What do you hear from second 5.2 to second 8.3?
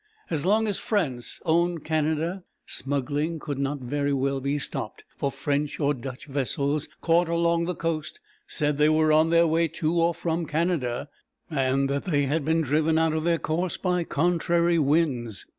French or Dutch vessels caught along the coast